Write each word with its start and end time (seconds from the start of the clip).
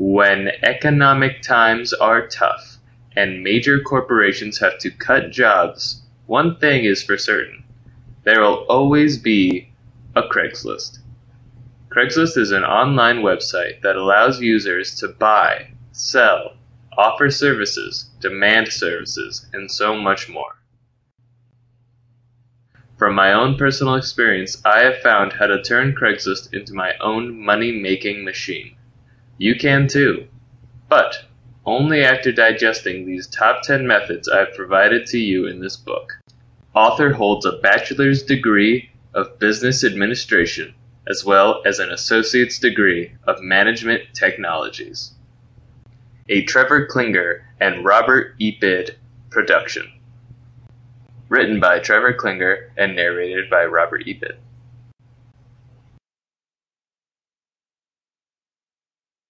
When 0.00 0.52
economic 0.62 1.42
times 1.42 1.92
are 1.92 2.28
tough 2.28 2.78
and 3.16 3.42
major 3.42 3.80
corporations 3.80 4.58
have 4.58 4.78
to 4.78 4.92
cut 4.92 5.32
jobs, 5.32 6.02
one 6.26 6.56
thing 6.58 6.84
is 6.84 7.02
for 7.02 7.18
certain 7.18 7.64
there 8.22 8.40
will 8.40 8.64
always 8.68 9.18
be 9.18 9.72
a 10.14 10.22
Craigslist. 10.22 10.98
Craigslist 11.88 12.36
is 12.36 12.52
an 12.52 12.62
online 12.62 13.22
website 13.22 13.80
that 13.82 13.96
allows 13.96 14.40
users 14.40 14.94
to 15.00 15.08
buy, 15.08 15.72
sell, 15.90 16.52
offer 16.96 17.28
services, 17.28 18.10
demand 18.20 18.68
services, 18.68 19.46
and 19.52 19.68
so 19.68 19.96
much 19.96 20.28
more. 20.28 20.62
From 22.96 23.16
my 23.16 23.32
own 23.32 23.56
personal 23.56 23.96
experience, 23.96 24.64
I 24.64 24.80
have 24.80 25.00
found 25.02 25.32
how 25.32 25.46
to 25.46 25.60
turn 25.60 25.96
Craigslist 25.96 26.52
into 26.52 26.72
my 26.72 26.94
own 27.00 27.44
money 27.44 27.72
making 27.72 28.24
machine. 28.24 28.76
You 29.38 29.54
can 29.54 29.88
too. 29.88 30.26
But 30.88 31.24
only 31.64 32.02
after 32.02 32.32
digesting 32.32 33.06
these 33.06 33.26
top 33.26 33.62
10 33.62 33.86
methods 33.86 34.28
I've 34.28 34.54
provided 34.54 35.06
to 35.06 35.18
you 35.18 35.46
in 35.46 35.60
this 35.60 35.76
book. 35.76 36.18
Author 36.74 37.12
holds 37.12 37.46
a 37.46 37.58
bachelor's 37.58 38.22
degree 38.22 38.90
of 39.14 39.38
business 39.38 39.84
administration 39.84 40.74
as 41.08 41.24
well 41.24 41.62
as 41.64 41.78
an 41.78 41.90
associate's 41.90 42.58
degree 42.58 43.12
of 43.26 43.40
management 43.40 44.02
technologies. 44.12 45.12
A 46.28 46.42
Trevor 46.42 46.86
Clinger 46.86 47.42
and 47.60 47.84
Robert 47.84 48.38
Ebeid 48.38 48.96
production. 49.30 49.90
Written 51.28 51.60
by 51.60 51.78
Trevor 51.78 52.12
Clinger 52.12 52.70
and 52.76 52.94
narrated 52.94 53.48
by 53.48 53.64
Robert 53.64 54.04
Ebeid. 54.04 54.36